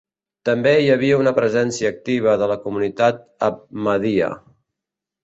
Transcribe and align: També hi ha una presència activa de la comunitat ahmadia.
També 0.47 0.71
hi 0.85 0.87
ha 0.93 1.19
una 1.23 1.33
presència 1.39 1.91
activa 1.95 2.33
de 2.45 2.47
la 2.53 2.57
comunitat 2.63 3.21
ahmadia. 3.49 4.31